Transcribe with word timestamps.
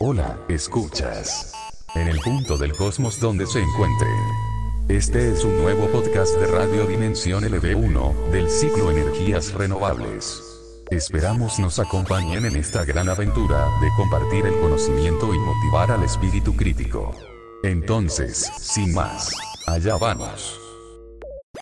Hola, 0.00 0.38
escuchas. 0.48 1.52
En 1.96 2.06
el 2.06 2.20
punto 2.20 2.56
del 2.56 2.72
cosmos 2.72 3.18
donde 3.18 3.48
se 3.48 3.60
encuentre. 3.60 4.06
Este 4.88 5.32
es 5.32 5.42
un 5.42 5.60
nuevo 5.60 5.88
podcast 5.88 6.36
de 6.36 6.46
Radio 6.46 6.86
Dimensión 6.86 7.42
LV1, 7.42 8.30
del 8.30 8.48
ciclo 8.48 8.92
Energías 8.92 9.52
Renovables. 9.54 10.40
Esperamos 10.92 11.58
nos 11.58 11.80
acompañen 11.80 12.46
en 12.46 12.54
esta 12.54 12.84
gran 12.84 13.08
aventura 13.08 13.66
de 13.80 13.88
compartir 13.96 14.46
el 14.46 14.60
conocimiento 14.60 15.34
y 15.34 15.38
motivar 15.40 15.90
al 15.90 16.04
espíritu 16.04 16.54
crítico. 16.54 17.12
Entonces, 17.64 18.52
sin 18.56 18.94
más, 18.94 19.34
allá 19.66 19.96
vamos. 19.96 20.67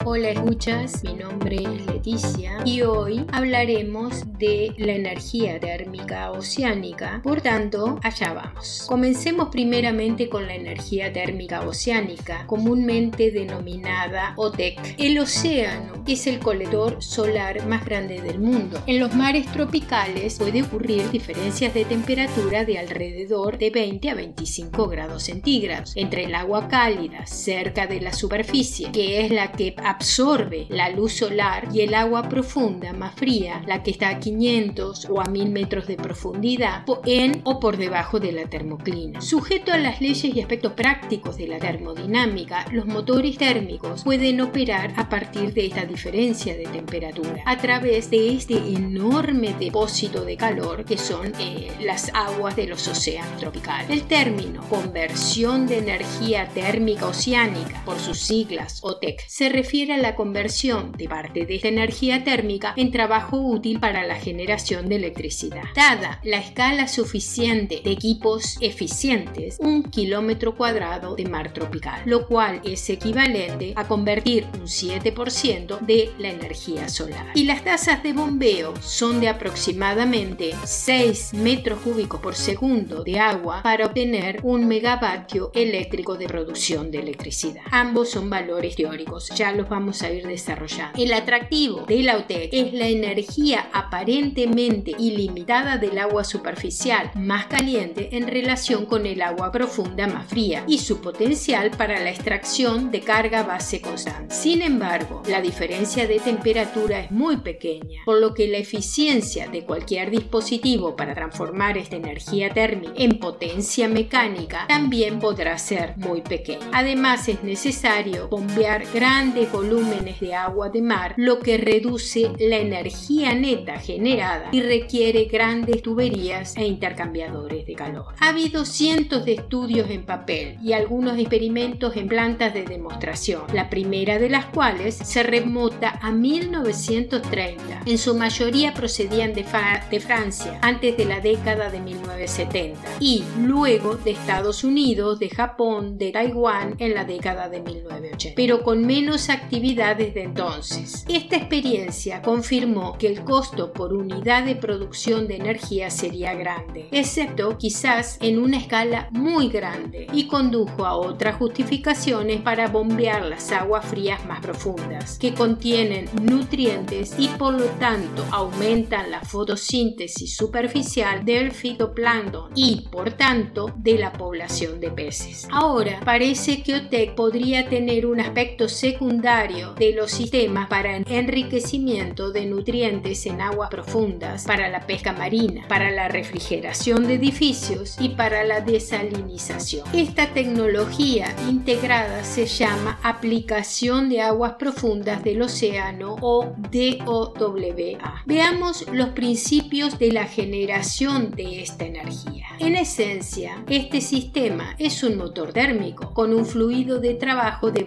Hola 0.09 0.29
escuchas, 0.29 1.03
mi 1.03 1.15
nombre 1.15 1.57
es 1.57 1.87
Leticia 1.87 2.59
y 2.65 2.83
hoy 2.83 3.27
hablaremos 3.33 4.23
de 4.39 4.73
la 4.79 4.93
energía 4.93 5.59
térmica 5.59 6.31
oceánica, 6.31 7.21
por 7.25 7.41
tanto, 7.41 7.99
allá 8.05 8.33
vamos. 8.33 8.85
Comencemos 8.87 9.49
primeramente 9.49 10.29
con 10.29 10.47
la 10.47 10.55
energía 10.55 11.13
térmica 11.13 11.63
oceánica, 11.63 12.47
comúnmente 12.47 13.33
denominada 13.33 14.35
OTEC. 14.37 14.95
El 14.97 15.19
océano 15.19 16.05
es 16.07 16.29
el 16.29 16.39
colector 16.39 17.03
solar 17.03 17.67
más 17.67 17.85
grande 17.85 18.23
del 18.23 18.39
mundo. 18.39 18.81
En 18.87 19.01
los 19.01 19.13
mares 19.13 19.47
tropicales 19.47 20.39
puede 20.39 20.63
ocurrir 20.63 21.11
diferencias 21.11 21.75
de 21.75 21.85
temperatura 21.85 22.65
de 22.65 22.79
alrededor 22.79 23.59
de 23.59 23.71
20 23.71 24.11
a 24.11 24.15
25 24.15 24.87
grados 24.87 25.25
centígrados 25.25 25.97
entre 25.97 26.27
el 26.27 26.35
agua 26.37 26.69
cálida 26.69 27.27
cerca 27.27 27.89
de 27.89 28.01
la 28.01 28.13
superficie, 28.13 28.93
que 28.93 29.25
es 29.25 29.33
la 29.33 29.51
que 29.51 29.73
absorbe 29.97 30.67
la 30.69 30.91
luz 30.91 31.15
solar 31.15 31.69
y 31.73 31.81
el 31.81 31.95
agua 31.95 32.29
profunda 32.29 32.93
más 32.93 33.15
fría, 33.15 33.63
la 33.67 33.83
que 33.83 33.91
está 33.91 34.11
a 34.11 34.21
500 34.21 35.07
o 35.11 35.21
a 35.21 35.25
1000 35.25 35.51
metros 35.51 35.87
de 35.87 35.97
profundidad, 35.97 36.85
en 37.07 37.41
o 37.45 37.59
por 37.61 37.79
debajo 37.79 38.21
de 38.21 38.33
la 38.33 38.47
termoclina. 38.47 39.23
Sujeto 39.23 39.73
a 39.73 39.79
las 39.79 40.01
leyes 40.01 40.25
y 40.25 40.41
aspectos 40.41 40.73
prácticos 40.73 41.39
de 41.39 41.49
la 41.49 41.59
termodinámica, 41.59 42.67
los 42.73 42.87
motores 42.87 43.39
térmicos 43.39 44.05
pueden 44.05 44.41
operar 44.43 44.93
a 44.97 45.09
partir 45.09 45.55
de 45.55 45.67
esta 45.67 45.87
diferencia 45.87 46.57
de 46.57 46.65
temperatura 46.65 47.43
a 47.47 47.57
través 47.57 48.11
de 48.11 48.35
este 48.35 48.57
enorme 48.57 49.55
depósito 49.59 50.25
de 50.25 50.37
calor 50.37 50.85
que 50.85 50.99
son 50.99 51.33
eh, 51.39 51.73
las 51.81 52.11
aguas 52.13 52.55
de 52.55 52.67
los 52.67 52.87
océanos 52.87 53.41
tropicales. 53.41 53.89
El 53.91 54.03
término 54.03 54.63
conversión 54.69 55.67
de 55.67 55.79
energía 55.79 56.49
térmica 56.49 57.07
oceánica, 57.07 57.83
por 57.85 57.99
sus 57.99 58.19
siglas 58.19 58.81
OTEC, 58.83 59.27
se 59.27 59.49
refiere 59.49 59.86
la 59.87 60.17
conversión 60.17 60.91
de 60.93 61.09
parte 61.09 61.47
de 61.47 61.55
esta 61.55 61.69
energía 61.69 62.25
térmica 62.25 62.75
en 62.77 62.91
trabajo 62.91 63.39
útil 63.39 63.79
para 63.79 64.05
la 64.05 64.17
generación 64.17 64.89
de 64.89 64.97
electricidad. 64.97 65.63
Dada 65.75 66.21
la 66.25 66.39
escala 66.39 66.89
suficiente 66.89 67.81
de 67.85 67.93
equipos 67.93 68.57
eficientes, 68.61 69.59
un 69.61 69.85
kilómetro 69.85 70.57
cuadrado 70.57 71.15
de 71.15 71.27
mar 71.27 71.53
tropical, 71.53 72.03
lo 72.05 72.27
cual 72.27 72.61
es 72.65 72.91
equivalente 72.91 73.73
a 73.77 73.87
convertir 73.87 74.47
un 74.55 74.67
7% 74.67 75.79
de 75.81 76.11
la 76.19 76.31
energía 76.31 76.89
solar. 76.89 77.27
Y 77.35 77.45
las 77.45 77.63
tasas 77.63 78.03
de 78.03 78.13
bombeo 78.13 78.75
son 78.81 79.21
de 79.21 79.29
aproximadamente 79.29 80.55
6 80.65 81.35
metros 81.35 81.79
cúbicos 81.81 82.21
por 82.21 82.35
segundo 82.35 83.05
de 83.05 83.21
agua 83.21 83.63
para 83.63 83.87
obtener 83.87 84.41
un 84.43 84.67
megavatio 84.67 85.51
eléctrico 85.55 86.17
de 86.17 86.27
producción 86.27 86.91
de 86.91 86.99
electricidad. 86.99 87.63
Ambos 87.71 88.11
son 88.11 88.31
valores 88.31 88.77
teóricos, 88.77 89.29
ya 89.35 89.53
los 89.53 89.66
vamos 89.69 90.03
a 90.03 90.11
ir 90.11 90.27
desarrollando. 90.27 90.99
El 90.99 91.13
atractivo 91.13 91.83
de 91.87 92.03
la 92.03 92.17
OTEC 92.17 92.51
es 92.53 92.73
la 92.73 92.89
energía 92.89 93.69
aparentemente 93.73 94.93
ilimitada 94.99 95.79
del 95.79 95.99
agua 95.99 96.25
superficial 96.25 97.11
más 97.15 97.47
caliente 97.47 98.17
en 98.17 98.27
relación 98.27 98.87
con 98.87 99.07
el 99.07 99.23
agua 99.23 99.53
profunda 99.53 100.07
más 100.07 100.27
fría 100.29 100.65
y 100.67 100.79
su 100.79 101.01
potencial 101.01 101.71
para 101.71 102.01
la 102.01 102.11
extracción 102.11 102.91
de 102.91 103.01
carga 103.01 103.43
base 103.43 103.81
constante. 103.81 104.35
Sin 104.35 104.63
embargo, 104.63 105.23
la 105.29 105.41
diferencia 105.41 106.07
de 106.07 106.19
temperatura 106.19 107.01
es 107.01 107.11
muy 107.11 107.39
pequeña, 107.39 108.03
por 108.05 108.21
lo 108.21 108.35
que 108.35 108.49
la 108.49 108.59
eficiencia 108.59 109.49
de 109.49 109.65
cualquier 109.65 110.11
dispositivo 110.11 110.97
para 110.97 111.15
transformar 111.15 111.79
esta 111.79 111.97
energía 111.97 112.51
térmica 112.51 112.93
en 112.97 113.19
potencia 113.19 113.89
mecánica 113.89 114.67
también 114.69 115.19
podrá 115.19 115.59
ser 115.59 115.97
muy 115.97 116.23
pequeña. 116.23 116.67
Además, 116.73 117.29
es 117.29 117.43
necesario 117.43 118.29
bombear 118.29 118.85
grandes 118.93 119.53
volúmenes 119.57 120.21
de 120.21 120.35
agua 120.35 120.69
de 120.69 120.83
mar, 120.83 121.15
lo 121.17 121.39
que 121.39 121.57
reduce 121.57 122.31
la 122.39 122.59
energía 122.59 123.35
neta 123.35 123.79
generada 123.79 124.51
y 124.53 124.61
requiere 124.61 125.25
grandes 125.25 125.81
tuberías 125.81 126.55
e 126.59 126.67
intercambiadores 126.67 127.65
de 127.65 127.75
calor. 127.75 128.15
Ha 128.21 128.29
habido 128.29 128.67
cientos 128.67 129.25
de 129.25 129.33
estudios 129.33 129.89
en 129.89 130.05
papel 130.05 130.59
y 130.63 130.75
algunos 130.75 131.19
experimentos 131.19 131.97
en 131.97 132.07
plantas 132.07 132.53
de 132.53 132.65
demostración, 132.65 133.45
la 133.55 133.71
primera 133.71 134.19
de 134.19 134.29
las 134.29 134.45
cuales 134.45 134.95
se 134.95 135.23
remota 135.23 135.99
a 136.03 136.13
1930. 136.13 137.81
En 137.87 137.97
su 137.97 138.15
mayoría 138.15 138.75
procedían 138.75 139.33
de, 139.33 139.47
de 139.91 140.01
Francia 140.01 140.59
antes 140.61 140.99
de 140.99 141.07
la 141.07 141.21
década 141.21 141.71
de 141.71 141.81
1970 141.81 142.79
y 143.01 143.25
luego 143.41 143.97
de 143.97 144.11
Estados 144.11 144.65
Unidos, 144.65 145.19
de 145.19 145.31
Japón, 145.31 145.97
de 145.97 146.13
Taiwán 146.13 146.75
en 146.79 146.93
la 146.93 147.07
década 147.07 147.49
de 147.49 147.61
1980, 147.61 148.35
pero 148.37 148.63
con 148.63 148.85
menos 148.85 149.31
actividad 149.31 149.46
actividad 149.47 149.97
desde 149.97 150.25
entonces. 150.25 151.05
Esta 151.09 151.37
experiencia 151.37 152.21
confirmó 152.21 152.99
que 152.99 153.07
el 153.07 153.23
costo 153.23 153.73
por 153.73 153.93
unidad 153.93 154.45
de 154.45 154.57
producción 154.57 155.29
de 155.29 155.37
energía 155.37 155.89
sería 155.89 156.35
grande, 156.35 156.89
excepto 156.91 157.57
quizás 157.57 158.19
en 158.21 158.41
una 158.41 158.59
escala 158.59 159.09
muy 159.13 159.49
grande, 159.49 160.09
y 160.13 160.27
condujo 160.27 160.85
a 160.85 160.97
otras 160.97 161.37
justificaciones 161.37 162.41
para 162.41 162.67
bombear 162.67 163.25
las 163.25 163.53
aguas 163.53 163.87
frías 163.87 164.27
más 164.27 164.41
profundas, 164.41 165.17
que 165.17 165.33
contienen 165.33 166.07
nutrientes 166.21 167.15
y 167.17 167.29
por 167.29 167.55
lo 167.55 167.67
tanto 167.79 168.25
aumentan 168.33 169.13
la 169.13 169.21
fotosíntesis 169.21 170.37
superficial 170.37 171.25
del 171.25 171.53
fitoplancton 171.53 172.51
y 172.57 172.89
por 172.91 173.13
tanto 173.13 173.73
de 173.77 173.97
la 173.97 174.13
población 174.13 174.81
de 174.81 174.91
peces. 174.91 175.47
Ahora 175.53 176.01
parece 176.05 176.65
que 176.65 176.75
OTEC 176.75 177.15
podría 177.15 177.69
tener 177.69 178.07
un 178.07 178.19
aspecto 178.19 178.69
secundario 178.69 179.36
de 179.37 179.93
los 179.93 180.13
sistemas 180.13 180.67
para 180.67 180.97
enriquecimiento 180.97 182.31
de 182.31 182.47
nutrientes 182.47 183.27
en 183.27 183.43
aguas 183.43 183.69
profundas, 183.69 184.45
para 184.45 184.71
la 184.71 184.87
pesca 184.87 185.13
marina, 185.13 185.67
para 185.69 185.91
la 185.91 186.09
refrigeración 186.09 187.07
de 187.07 187.15
edificios 187.15 187.97
y 188.01 188.11
para 188.11 188.45
la 188.45 188.63
desalinización. 188.63 189.87
Esta 189.93 190.33
tecnología 190.33 191.37
integrada 191.51 192.25
se 192.25 192.47
llama 192.47 192.99
aplicación 193.03 194.09
de 194.09 194.23
aguas 194.23 194.55
profundas 194.59 195.23
del 195.23 195.43
océano 195.43 196.17
o 196.23 196.55
DOWA. 196.71 198.23
Veamos 198.25 198.87
los 198.91 199.11
principios 199.11 199.99
de 199.99 200.13
la 200.13 200.25
generación 200.25 201.31
de 201.33 201.61
esta 201.61 201.85
energía. 201.85 202.47
En 202.59 202.75
esencia, 202.75 203.63
este 203.69 204.01
sistema 204.01 204.75
es 204.79 205.03
un 205.03 205.19
motor 205.19 205.53
térmico 205.53 206.15
con 206.15 206.33
un 206.33 206.47
fluido 206.47 207.01
de 207.01 207.15
trabajo 207.15 207.71
de, 207.71 207.85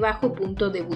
bajo 0.00 0.32
punto 0.32 0.70
de 0.70 0.87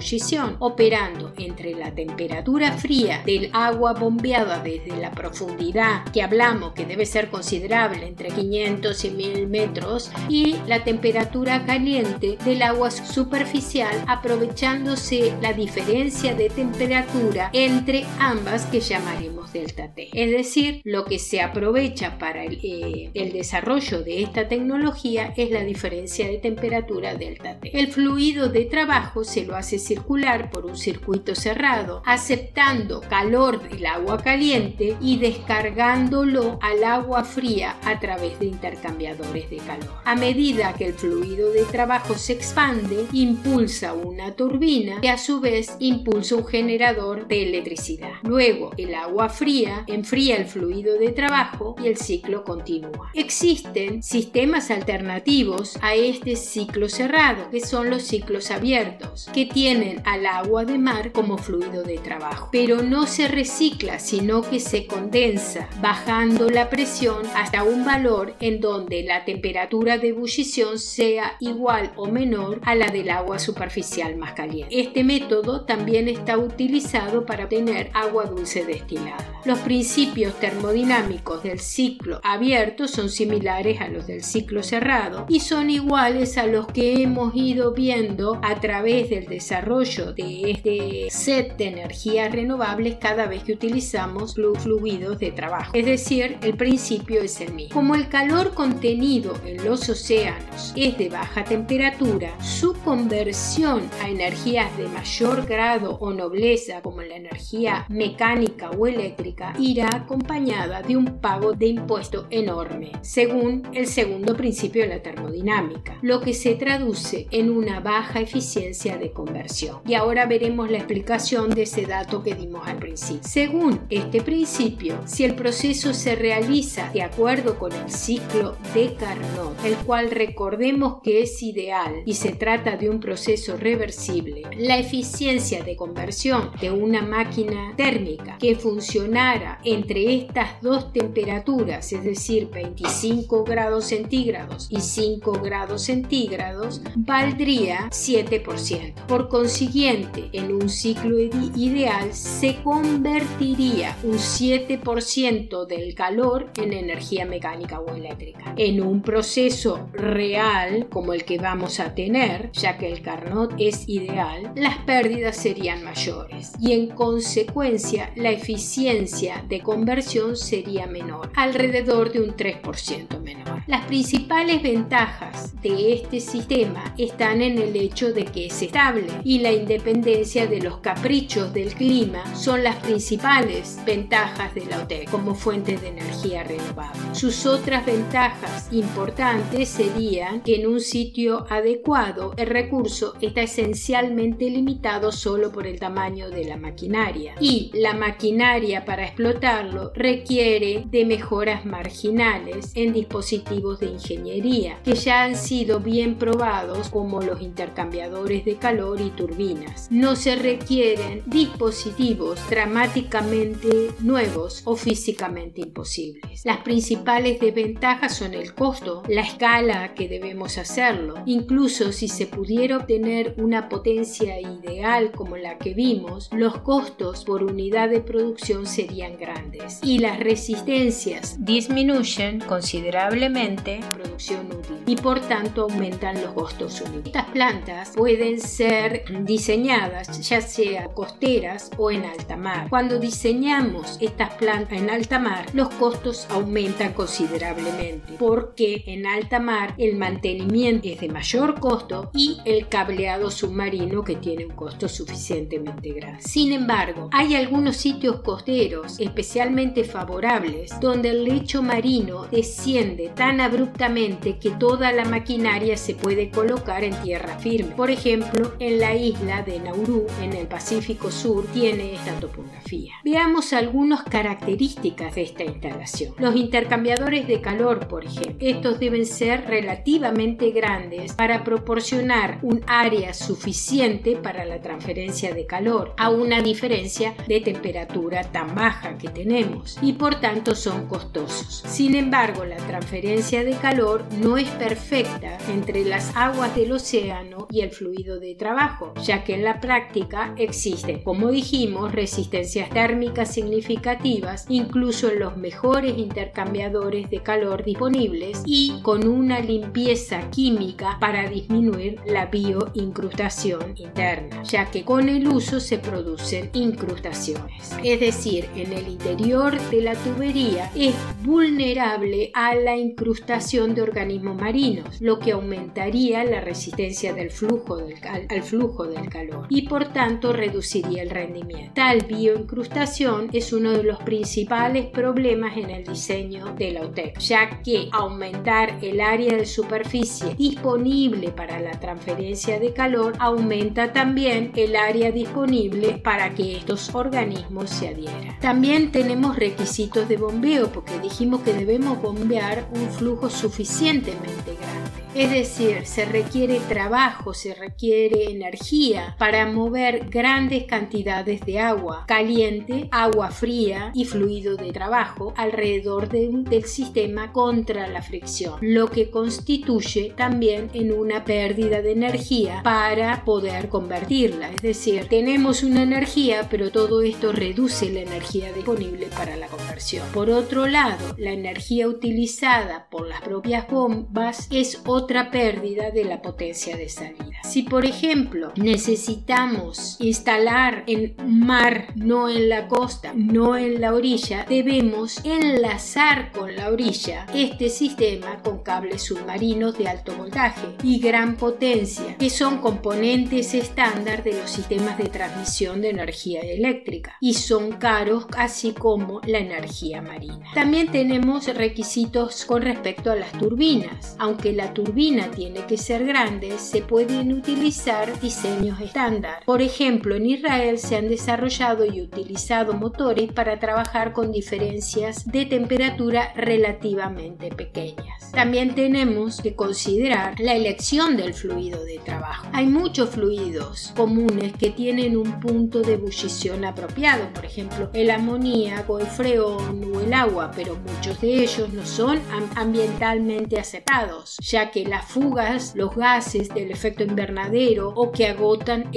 operando 0.59 1.33
entre 1.37 1.73
la 1.73 1.93
temperatura 1.93 2.73
fría 2.73 3.21
del 3.25 3.49
agua 3.53 3.93
bombeada 3.93 4.59
desde 4.59 4.95
la 4.97 5.11
profundidad 5.11 6.03
que 6.11 6.21
hablamos 6.21 6.73
que 6.73 6.85
debe 6.85 7.05
ser 7.05 7.29
considerable 7.29 8.07
entre 8.07 8.29
500 8.29 9.05
y 9.05 9.09
1000 9.11 9.47
metros 9.47 10.11
y 10.29 10.55
la 10.67 10.83
temperatura 10.83 11.65
caliente 11.65 12.37
del 12.43 12.61
agua 12.61 12.91
superficial 12.91 14.03
aprovechándose 14.07 15.33
la 15.41 15.53
diferencia 15.53 16.33
de 16.33 16.49
temperatura 16.49 17.49
entre 17.53 18.05
ambas 18.19 18.65
que 18.65 18.79
llamaremos 18.79 19.53
delta 19.53 19.93
T. 19.93 20.09
Es 20.13 20.31
decir, 20.31 20.81
lo 20.83 21.05
que 21.05 21.19
se 21.19 21.41
aprovecha 21.41 22.17
para 22.17 22.43
el, 22.43 22.59
eh, 22.63 23.11
el 23.13 23.31
desarrollo 23.31 24.03
de 24.03 24.23
esta 24.23 24.47
tecnología 24.47 25.33
es 25.37 25.51
la 25.51 25.63
diferencia 25.63 26.27
de 26.27 26.37
temperatura 26.37 27.15
delta 27.15 27.59
T. 27.59 27.77
El 27.77 27.87
fluido 27.91 28.49
de 28.49 28.65
trabajo 28.65 29.23
se 29.23 29.45
lo 29.45 29.55
hace 29.55 29.79
circular 29.83 30.49
por 30.49 30.65
un 30.65 30.77
circuito 30.77 31.35
cerrado, 31.35 32.01
aceptando 32.05 33.01
calor 33.01 33.61
del 33.69 33.85
agua 33.85 34.17
caliente 34.17 34.95
y 35.01 35.17
descargándolo 35.17 36.59
al 36.61 36.83
agua 36.83 37.23
fría 37.23 37.77
a 37.83 37.99
través 37.99 38.39
de 38.39 38.45
intercambiadores 38.45 39.49
de 39.49 39.57
calor. 39.57 39.89
A 40.05 40.15
medida 40.15 40.73
que 40.73 40.87
el 40.87 40.93
fluido 40.93 41.51
de 41.51 41.63
trabajo 41.65 42.15
se 42.15 42.33
expande, 42.33 43.05
impulsa 43.11 43.93
una 43.93 44.33
turbina 44.33 45.01
que 45.01 45.09
a 45.09 45.17
su 45.17 45.39
vez 45.41 45.75
impulsa 45.79 46.35
un 46.35 46.45
generador 46.45 47.27
de 47.27 47.43
electricidad. 47.43 48.13
Luego, 48.23 48.71
el 48.77 48.95
agua 48.95 49.29
fría 49.29 49.83
enfría 49.87 50.37
el 50.37 50.45
fluido 50.45 50.97
de 50.97 51.11
trabajo 51.11 51.75
y 51.83 51.87
el 51.87 51.97
ciclo 51.97 52.43
continúa. 52.43 53.11
Existen 53.13 54.01
sistemas 54.03 54.71
alternativos 54.71 55.77
a 55.81 55.95
este 55.95 56.35
ciclo 56.35 56.89
cerrado, 56.89 57.49
que 57.49 57.59
son 57.59 57.89
los 57.89 58.03
ciclos 58.03 58.51
abiertos, 58.51 59.29
que 59.33 59.45
tienen 59.45 59.72
al 60.03 60.27
agua 60.27 60.65
de 60.65 60.77
mar 60.77 61.11
como 61.11 61.37
fluido 61.37 61.81
de 61.81 61.97
trabajo, 61.97 62.49
pero 62.51 62.83
no 62.83 63.07
se 63.07 63.27
recicla, 63.27 63.97
sino 63.97 64.43
que 64.43 64.59
se 64.59 64.85
condensa, 64.85 65.67
bajando 65.81 66.49
la 66.51 66.69
presión 66.69 67.25
hasta 67.35 67.63
un 67.63 67.83
valor 67.83 68.35
en 68.39 68.61
donde 68.61 69.01
la 69.01 69.25
temperatura 69.25 69.97
de 69.97 70.09
ebullición 70.09 70.77
sea 70.77 71.37
igual 71.39 71.91
o 71.95 72.05
menor 72.05 72.59
a 72.63 72.75
la 72.75 72.89
del 72.89 73.09
agua 73.09 73.39
superficial 73.39 74.15
más 74.15 74.33
caliente. 74.33 74.79
Este 74.79 75.03
método 75.03 75.65
también 75.65 76.07
está 76.07 76.37
utilizado 76.37 77.25
para 77.25 77.45
obtener 77.45 77.89
agua 77.93 78.25
dulce 78.25 78.65
destilada. 78.65 79.41
Los 79.43 79.57
principios 79.59 80.39
termodinámicos 80.39 81.41
del 81.41 81.59
ciclo 81.59 82.21
abierto 82.23 82.87
son 82.87 83.09
similares 83.09 83.81
a 83.81 83.87
los 83.87 84.05
del 84.05 84.23
ciclo 84.23 84.61
cerrado 84.61 85.25
y 85.29 85.39
son 85.39 85.71
iguales 85.71 86.37
a 86.37 86.45
los 86.45 86.67
que 86.67 87.01
hemos 87.01 87.35
ido 87.35 87.73
viendo 87.73 88.39
a 88.43 88.59
través 88.59 89.09
del 89.09 89.25
desarrollo 89.25 89.62
de 89.63 90.51
este 90.51 91.07
set 91.09 91.55
de 91.57 91.67
energías 91.67 92.31
renovables 92.31 92.97
cada 92.99 93.27
vez 93.27 93.43
que 93.43 93.53
utilizamos 93.53 94.35
fluidos 94.35 95.19
de 95.19 95.31
trabajo. 95.31 95.71
Es 95.73 95.85
decir, 95.85 96.37
el 96.41 96.55
principio 96.55 97.21
es 97.21 97.39
el 97.39 97.53
mismo. 97.53 97.73
Como 97.73 97.95
el 97.95 98.09
calor 98.09 98.53
contenido 98.53 99.33
en 99.45 99.63
los 99.63 99.87
océanos 99.87 100.73
es 100.75 100.97
de 100.97 101.09
baja 101.09 101.45
temperatura, 101.45 102.39
su 102.41 102.73
conversión 102.73 103.89
a 104.01 104.09
energías 104.09 104.75
de 104.77 104.87
mayor 104.89 105.45
grado 105.45 105.97
o 105.99 106.11
nobleza, 106.11 106.81
como 106.81 107.01
la 107.01 107.15
energía 107.15 107.85
mecánica 107.89 108.69
o 108.71 108.85
eléctrica, 108.87 109.53
irá 109.57 109.87
acompañada 109.95 110.81
de 110.81 110.97
un 110.97 111.19
pago 111.19 111.53
de 111.53 111.67
impuesto 111.67 112.27
enorme, 112.29 112.91
según 113.01 113.63
el 113.73 113.87
segundo 113.87 114.35
principio 114.35 114.83
de 114.83 114.89
la 114.89 115.01
termodinámica, 115.01 115.97
lo 116.01 116.19
que 116.19 116.33
se 116.33 116.55
traduce 116.55 117.27
en 117.31 117.49
una 117.49 117.79
baja 117.79 118.19
eficiencia 118.19 118.97
de 118.97 119.11
conversión. 119.11 119.42
Y 119.85 119.93
ahora 119.93 120.25
veremos 120.25 120.69
la 120.71 120.77
explicación 120.77 121.49
de 121.49 121.63
ese 121.63 121.85
dato 121.85 122.23
que 122.23 122.35
dimos 122.35 122.67
al 122.67 122.77
principio. 122.77 123.23
Según 123.23 123.81
este 123.89 124.21
principio, 124.21 124.99
si 125.05 125.23
el 125.23 125.35
proceso 125.35 125.93
se 125.93 126.15
realiza 126.15 126.89
de 126.93 127.01
acuerdo 127.01 127.57
con 127.59 127.71
el 127.73 127.89
ciclo 127.89 128.55
de 128.73 128.95
Carnot, 128.95 129.63
el 129.65 129.75
cual 129.77 130.11
recordemos 130.11 131.01
que 131.03 131.21
es 131.21 131.41
ideal 131.43 131.93
y 132.05 132.13
se 132.13 132.31
trata 132.33 132.77
de 132.77 132.89
un 132.89 132.99
proceso 132.99 133.57
reversible, 133.57 134.43
la 134.57 134.77
eficiencia 134.77 135.63
de 135.63 135.75
conversión 135.75 136.51
de 136.59 136.71
una 136.71 137.01
máquina 137.01 137.73
térmica 137.75 138.37
que 138.39 138.55
funcionara 138.55 139.59
entre 139.63 140.15
estas 140.15 140.61
dos 140.61 140.93
temperaturas, 140.93 141.91
es 141.91 142.03
decir, 142.03 142.49
25 142.51 143.43
grados 143.43 143.85
centígrados 143.85 144.67
y 144.69 144.79
5 144.81 145.33
grados 145.43 145.83
centígrados, 145.83 146.81
valdría 146.95 147.89
7%. 147.89 148.93
Por 149.07 149.29
consiguiente, 149.33 150.29
en 150.31 150.53
un 150.53 150.69
ciclo 150.69 151.19
ideal 151.19 152.13
se 152.13 152.57
convertiría 152.57 153.97
un 154.03 154.19
7% 154.19 155.65
del 155.65 155.95
calor 155.95 156.51
en 156.55 156.71
energía 156.71 157.25
mecánica 157.25 157.79
o 157.79 157.95
eléctrica. 157.95 158.53
En 158.57 158.79
un 158.79 159.01
proceso 159.01 159.89
real 159.91 160.87
como 160.87 161.13
el 161.13 161.25
que 161.25 161.39
vamos 161.39 161.79
a 161.79 161.95
tener, 161.95 162.51
ya 162.51 162.77
que 162.77 162.91
el 162.91 163.01
Carnot 163.01 163.55
es 163.57 163.89
ideal, 163.89 164.51
las 164.55 164.77
pérdidas 164.85 165.35
serían 165.35 165.83
mayores 165.83 166.51
y 166.59 166.73
en 166.73 166.89
consecuencia 166.89 168.11
la 168.15 168.29
eficiencia 168.29 169.43
de 169.49 169.61
conversión 169.61 170.37
sería 170.37 170.85
menor, 170.85 171.31
alrededor 171.35 172.11
de 172.11 172.21
un 172.21 172.37
3% 172.37 173.19
menor. 173.19 173.52
Las 173.65 173.85
principales 173.85 174.61
ventajas 174.61 175.53
de 175.61 175.93
este 175.93 176.19
sistema 176.19 176.93
están 176.97 177.41
en 177.41 177.57
el 177.57 177.73
hecho 177.77 178.11
de 178.11 178.25
que 178.25 178.47
es 178.47 178.61
estable 178.61 179.07
y 179.23 179.39
la 179.39 179.53
independencia 179.53 180.47
de 180.47 180.59
los 180.59 180.79
caprichos 180.79 181.53
del 181.53 181.73
clima 181.73 182.35
son 182.35 182.61
las 182.61 182.75
principales 182.83 183.79
ventajas 183.85 184.53
de 184.53 184.65
la 184.65 184.83
OTEC 184.83 185.09
como 185.09 185.33
fuente 185.33 185.77
de 185.77 185.87
energía 185.87 186.43
renovable. 186.43 186.99
Sus 187.13 187.45
otras 187.45 187.85
ventajas 187.85 188.67
importantes 188.73 189.69
serían 189.69 190.41
que 190.41 190.55
en 190.55 190.67
un 190.67 190.81
sitio 190.81 191.45
adecuado 191.49 192.33
el 192.35 192.47
recurso 192.47 193.13
está 193.21 193.43
esencialmente 193.43 194.49
limitado 194.49 195.13
solo 195.13 195.53
por 195.53 195.67
el 195.67 195.79
tamaño 195.79 196.29
de 196.29 196.43
la 196.43 196.57
maquinaria 196.57 197.35
y 197.39 197.71
la 197.75 197.93
maquinaria 197.93 198.83
para 198.83 199.05
explotarlo 199.05 199.93
requiere 199.95 200.83
de 200.87 201.05
mejoras 201.05 201.65
marginales 201.65 202.73
en 202.75 202.91
dispositivos 202.91 203.52
de 203.53 203.85
ingeniería 203.85 204.79
que 204.83 204.95
ya 204.95 205.23
han 205.23 205.35
sido 205.35 205.79
bien 205.79 206.15
probados 206.15 206.89
como 206.89 207.21
los 207.21 207.41
intercambiadores 207.41 208.45
de 208.45 208.55
calor 208.55 208.99
y 208.99 209.11
turbinas. 209.11 209.87
No 209.91 210.15
se 210.15 210.35
requieren 210.35 211.21
dispositivos 211.27 212.39
dramáticamente 212.49 213.91
nuevos 213.99 214.63
o 214.65 214.75
físicamente 214.75 215.61
imposibles. 215.61 216.43
Las 216.45 216.59
principales 216.59 217.39
desventajas 217.39 218.17
son 218.17 218.33
el 218.33 218.55
costo, 218.55 219.03
la 219.07 219.21
escala 219.21 219.93
que 219.93 220.09
debemos 220.09 220.57
hacerlo. 220.57 221.15
Incluso 221.27 221.91
si 221.91 222.07
se 222.07 222.25
pudiera 222.25 222.77
obtener 222.77 223.35
una 223.37 223.69
potencia 223.69 224.41
ideal 224.41 225.11
como 225.11 225.37
la 225.37 225.59
que 225.59 225.75
vimos, 225.75 226.29
los 226.31 226.57
costos 226.59 227.23
por 227.23 227.43
unidad 227.43 227.89
de 227.89 228.01
producción 228.01 228.65
serían 228.65 229.17
grandes 229.17 229.79
y 229.83 229.99
las 229.99 230.19
resistencias 230.19 231.37
disminuyen 231.45 232.39
considerablemente 232.39 233.42
la 233.43 233.91
producción 233.91 234.45
útil 234.45 234.77
y 234.85 234.95
por 234.95 235.19
tanto 235.19 235.63
aumentan 235.63 236.21
los 236.21 236.31
costos 236.31 236.79
útiles. 236.79 237.07
Estas 237.07 237.25
plantas 237.25 237.91
pueden 237.93 238.39
ser 238.39 239.03
diseñadas 239.25 240.21
ya 240.27 240.39
sea 240.39 240.87
costeras 240.87 241.69
o 241.77 241.91
en 241.91 242.05
alta 242.05 242.37
mar. 242.37 242.67
Cuando 242.69 242.99
diseñamos 242.99 243.97
estas 243.99 244.35
plantas 244.35 244.79
en 244.79 244.89
alta 244.89 245.19
mar, 245.19 245.47
los 245.53 245.67
costos 245.71 246.25
aumentan 246.29 246.93
considerablemente 246.93 248.13
porque 248.17 248.83
en 248.87 249.05
alta 249.05 249.39
mar 249.39 249.75
el 249.77 249.97
mantenimiento 249.97 250.87
es 250.87 251.01
de 251.01 251.09
mayor 251.09 251.59
costo 251.59 252.11
y 252.13 252.37
el 252.45 252.69
cableado 252.69 253.29
submarino 253.29 254.03
que 254.05 254.15
tiene 254.15 254.45
un 254.45 254.53
costo 254.53 254.87
suficientemente 254.87 255.91
grande. 255.91 256.21
Sin 256.21 256.53
embargo, 256.53 257.09
hay 257.11 257.35
algunos 257.35 257.75
sitios 257.75 258.21
costeros 258.21 258.99
especialmente 258.99 259.83
favorables 259.83 260.79
donde 260.79 261.09
el 261.09 261.25
lecho 261.25 261.61
marino 261.61 262.25
desciende 262.31 263.09
tan 263.09 263.32
abruptamente 263.41 264.37
que 264.37 264.51
toda 264.51 264.91
la 264.91 265.05
maquinaria 265.05 265.77
se 265.77 265.95
puede 265.95 266.29
colocar 266.29 266.83
en 266.83 266.95
tierra 267.01 267.37
firme. 267.39 267.75
Por 267.75 267.91
ejemplo, 267.91 268.53
en 268.59 268.79
la 268.79 268.95
isla 268.95 269.43
de 269.43 269.59
Nauru, 269.59 270.07
en 270.21 270.33
el 270.33 270.47
Pacífico 270.47 271.11
Sur, 271.11 271.45
tiene 271.47 271.93
esta 271.93 272.13
topografía. 272.19 272.93
Veamos 273.03 273.53
algunas 273.53 274.03
características 274.03 275.15
de 275.15 275.23
esta 275.23 275.43
instalación. 275.43 276.13
Los 276.19 276.35
intercambiadores 276.35 277.27
de 277.27 277.41
calor, 277.41 277.87
por 277.87 278.05
ejemplo, 278.05 278.35
estos 278.39 278.79
deben 278.79 279.05
ser 279.05 279.45
relativamente 279.47 280.51
grandes 280.51 281.13
para 281.13 281.43
proporcionar 281.43 282.39
un 282.41 282.61
área 282.67 283.13
suficiente 283.13 284.15
para 284.15 284.45
la 284.45 284.61
transferencia 284.61 285.33
de 285.33 285.45
calor, 285.45 285.93
a 285.97 286.09
una 286.09 286.41
diferencia 286.41 287.15
de 287.27 287.41
temperatura 287.41 288.23
tan 288.23 288.55
baja 288.55 288.97
que 288.97 289.09
tenemos, 289.09 289.77
y 289.81 289.93
por 289.93 290.15
tanto 290.15 290.55
son 290.55 290.87
costosos. 290.87 291.63
Sin 291.67 291.95
embargo, 291.95 292.45
la 292.45 292.57
transferencia 292.57 293.22
de 293.23 293.55
calor 293.61 294.03
no 294.21 294.37
es 294.37 294.49
perfecta 294.49 295.37
entre 295.49 295.85
las 295.85 296.13
aguas 296.13 296.53
del 296.55 296.73
océano 296.73 297.47
y 297.49 297.61
el 297.61 297.71
fluido 297.71 298.19
de 298.19 298.35
trabajo, 298.35 298.93
ya 299.01 299.23
que 299.23 299.33
en 299.33 299.45
la 299.45 299.61
práctica 299.61 300.35
existen, 300.37 301.01
como 301.03 301.31
dijimos, 301.31 301.93
resistencias 301.93 302.69
térmicas 302.69 303.33
significativas, 303.33 304.45
incluso 304.49 305.09
en 305.09 305.19
los 305.19 305.37
mejores 305.37 305.97
intercambiadores 305.97 307.09
de 307.09 307.23
calor 307.23 307.63
disponibles 307.63 308.43
y 308.45 308.81
con 308.81 309.07
una 309.07 309.39
limpieza 309.39 310.29
química 310.29 310.97
para 310.99 311.29
disminuir 311.29 312.01
la 312.05 312.25
bioincrustación 312.25 313.73
interna, 313.77 314.43
ya 314.43 314.69
que 314.69 314.83
con 314.83 315.07
el 315.07 315.29
uso 315.29 315.61
se 315.61 315.77
producen 315.77 316.49
incrustaciones. 316.51 317.71
Es 317.83 318.01
decir, 318.01 318.49
en 318.57 318.73
el 318.73 318.89
interior 318.89 319.57
de 319.69 319.81
la 319.81 319.95
tubería 319.95 320.69
es 320.75 320.93
vulnerable 321.23 322.29
a 322.33 322.53
la 322.55 322.75
incrustación 322.75 323.12
de 323.13 323.81
organismos 323.81 324.35
marinos, 324.35 324.99
lo 324.99 325.19
que 325.19 325.31
aumentaría 325.31 326.23
la 326.23 326.41
resistencia 326.41 327.13
del 327.13 327.29
flujo 327.29 327.77
del 327.77 327.93
al 328.03 328.43
flujo 328.43 328.85
del 328.85 329.09
calor 329.09 329.45
y 329.49 329.67
por 329.67 329.85
tanto 329.85 330.33
reduciría 330.33 331.03
el 331.03 331.09
rendimiento. 331.09 331.73
Tal 331.75 332.05
bioincrustación 332.05 333.29
es 333.31 333.53
uno 333.53 333.71
de 333.71 333.83
los 333.83 333.99
principales 333.99 334.87
problemas 334.87 335.57
en 335.57 335.69
el 335.69 335.83
diseño 335.83 336.53
de 336.55 336.71
la 336.71 336.81
OTEC, 336.81 337.19
ya 337.19 337.61
que 337.61 337.89
aumentar 337.91 338.77
el 338.81 338.99
área 338.99 339.37
de 339.37 339.45
superficie 339.45 340.35
disponible 340.35 341.29
para 341.29 341.59
la 341.59 341.79
transferencia 341.79 342.59
de 342.59 342.73
calor 342.73 343.13
aumenta 343.19 343.93
también 343.93 344.51
el 344.55 344.75
área 344.75 345.11
disponible 345.11 345.99
para 346.03 346.33
que 346.33 346.57
estos 346.57 346.93
organismos 346.93 347.69
se 347.69 347.89
adhieran. 347.89 348.39
También 348.39 348.91
tenemos 348.91 349.35
requisitos 349.35 350.07
de 350.09 350.17
bombeo 350.17 350.71
porque 350.71 350.99
dijimos 350.99 351.41
que 351.41 351.53
debemos 351.53 352.01
bombear 352.01 352.67
un 352.73 352.89
flujo 352.89 353.02
suficientemente 353.29 354.55
grande. 354.55 354.72
Es 355.15 355.29
decir, 355.29 355.85
se 355.85 356.05
requiere 356.05 356.59
trabajo, 356.61 357.35
se 357.35 357.53
requiere 357.53 358.31
energía 358.31 359.15
para 359.19 359.45
mover 359.45 360.09
grandes 360.09 360.63
cantidades 360.63 361.41
de 361.45 361.59
agua 361.59 362.05
caliente, 362.07 362.87
agua 362.91 363.29
fría 363.29 363.91
y 363.93 364.05
fluido 364.05 364.55
de 364.55 364.71
trabajo 364.71 365.31
alrededor 365.37 366.09
del 366.09 366.65
sistema 366.65 367.31
contra 367.31 367.87
la 367.87 368.01
fricción, 368.01 368.55
lo 368.61 368.87
que 368.87 369.11
constituye 369.11 370.13
también 370.17 370.71
en 370.73 370.91
una 370.91 371.23
pérdida 371.25 371.83
de 371.83 371.91
energía 371.91 372.61
para 372.63 373.23
poder 373.23 373.69
convertirla. 373.69 374.49
Es 374.49 374.63
decir, 374.63 375.05
tenemos 375.09 375.61
una 375.61 375.83
energía, 375.83 376.47
pero 376.49 376.71
todo 376.71 377.03
esto 377.03 377.31
reduce 377.31 377.91
la 377.91 378.01
energía 378.01 378.51
disponible 378.51 379.09
para 379.15 379.37
la 379.37 379.45
conversión. 379.45 380.07
Por 380.11 380.31
otro 380.31 380.65
lado, 380.65 381.13
la 381.19 381.33
energía 381.33 381.87
utilizada 381.87 382.87
por 382.89 383.07
las 383.07 383.21
propias 383.21 383.69
bombas 383.69 384.47
es 384.49 384.81
otra 384.87 385.02
otra 385.03 385.31
pérdida 385.31 385.91
de 385.91 386.05
la 386.05 386.21
potencia 386.21 386.77
de 386.77 386.87
salida. 386.87 387.37
Si 387.43 387.63
por 387.63 387.85
ejemplo 387.85 388.53
necesitamos 388.55 389.97
instalar 389.99 390.83
en 390.87 391.15
mar, 391.25 391.87
no 391.95 392.29
en 392.29 392.47
la 392.47 392.69
costa, 392.69 393.11
no 393.13 393.57
en 393.57 393.81
la 393.81 393.93
orilla, 393.93 394.45
debemos 394.47 395.19
enlazar 395.25 396.31
con 396.31 396.55
la 396.55 396.69
orilla 396.69 397.25
este 397.33 397.69
sistema 397.69 398.41
con 398.43 398.63
cables 398.63 399.03
submarinos 399.03 399.77
de 399.77 399.89
alto 399.89 400.15
voltaje 400.15 400.67
y 400.83 400.99
gran 400.99 401.35
potencia, 401.35 402.15
que 402.17 402.29
son 402.29 402.59
componentes 402.59 403.53
estándar 403.53 404.23
de 404.23 404.39
los 404.39 404.49
sistemas 404.49 404.97
de 404.97 405.09
transmisión 405.09 405.81
de 405.81 405.89
energía 405.89 406.39
eléctrica 406.41 407.17
y 407.19 407.33
son 407.33 407.73
caros 407.73 408.25
así 408.37 408.71
como 408.71 409.19
la 409.25 409.39
energía 409.39 410.01
marina. 410.01 410.45
También 410.53 410.91
tenemos 410.91 411.53
requisitos 411.53 412.45
con 412.45 412.61
respecto 412.61 413.11
a 413.11 413.15
las 413.15 413.33
turbinas, 413.33 414.15
aunque 414.17 414.53
la 414.53 414.73
turbina 414.73 414.92
tiene 415.35 415.65
que 415.65 415.77
ser 415.77 416.05
grande, 416.05 416.57
se 416.59 416.81
pueden 416.81 417.33
utilizar 417.33 418.19
diseños 418.19 418.79
estándar. 418.79 419.43
Por 419.45 419.61
ejemplo, 419.61 420.15
en 420.15 420.27
Israel 420.27 420.77
se 420.77 420.95
han 420.95 421.07
desarrollado 421.07 421.85
y 421.85 422.01
utilizado 422.01 422.73
motores 422.73 423.31
para 423.31 423.59
trabajar 423.59 424.13
con 424.13 424.31
diferencias 424.31 425.25
de 425.25 425.45
temperatura 425.45 426.31
relativamente 426.35 427.49
pequeñas. 427.49 428.31
También 428.31 428.75
tenemos 428.75 429.41
que 429.41 429.55
considerar 429.55 430.39
la 430.39 430.53
elección 430.53 431.17
del 431.17 431.33
fluido 431.33 431.83
de 431.83 431.99
trabajo. 431.99 432.47
Hay 432.53 432.67
muchos 432.67 433.09
fluidos 433.09 433.93
comunes 433.95 434.53
que 434.53 434.69
tienen 434.69 435.17
un 435.17 435.39
punto 435.39 435.81
de 435.81 435.93
ebullición 435.93 436.65
apropiado, 436.65 437.33
por 437.33 437.45
ejemplo, 437.45 437.89
el 437.93 438.11
amoníaco, 438.11 438.99
el 438.99 439.07
freón 439.07 439.83
o 439.93 440.01
el 440.01 440.13
agua, 440.13 440.51
pero 440.55 440.75
muchos 440.75 441.19
de 441.19 441.43
ellos 441.43 441.73
no 441.73 441.85
son 441.85 442.19
ambientalmente 442.55 443.59
aceptados, 443.59 444.37
ya 444.41 444.69
que 444.71 444.82
las 444.85 445.05
fugas, 445.05 445.73
los 445.75 445.95
gases 445.95 446.49
del 446.49 446.71
efecto 446.71 447.03
invernadero 447.03 447.89
o 447.95 448.11
que 448.11 448.27
agotan 448.27 448.89